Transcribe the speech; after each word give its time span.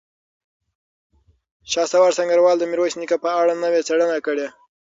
شهسوار 1.71 2.11
سنګروال 2.17 2.57
د 2.59 2.63
میرویس 2.71 2.95
نیکه 2.99 3.17
په 3.23 3.29
اړه 3.41 3.53
نوې 3.63 3.81
څېړنه 3.87 4.17
کړې. 4.25 4.47